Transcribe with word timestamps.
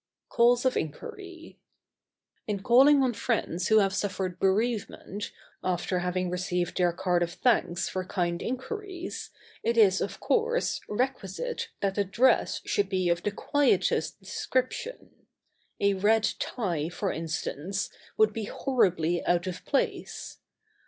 CALLS 0.29 0.65
OF 0.65 0.75
INQUIRY. 0.75 1.59
[Sidenote: 2.47 2.63
Calling 2.63 3.03
on 3.03 3.13
friends 3.13 3.35
bereaved.] 3.35 3.45
In 3.59 3.61
calling 3.61 3.61
on 3.61 3.61
friends 3.61 3.67
who 3.67 3.77
have 3.77 3.93
suffered 3.93 4.39
bereavement, 4.39 5.31
after 5.63 5.99
having 5.99 6.31
received 6.31 6.77
their 6.77 6.91
card 6.91 7.21
of 7.21 7.33
thanks 7.33 7.87
for 7.87 8.03
kind 8.03 8.41
inquiries, 8.41 9.29
it 9.61 9.77
is, 9.77 10.01
of 10.01 10.19
course, 10.19 10.81
requisite 10.89 11.69
that 11.81 11.93
the 11.93 12.03
dress 12.03 12.61
should 12.65 12.89
be 12.89 13.09
of 13.09 13.21
the 13.21 13.29
quietest 13.29 14.19
description. 14.19 15.11
A 15.79 15.93
red 15.93 16.27
tie, 16.39 16.89
for 16.89 17.11
instance, 17.11 17.91
would 18.17 18.33
be 18.33 18.45
horribly 18.45 19.23
out 19.27 19.45
of 19.45 19.63
place. 19.65 20.39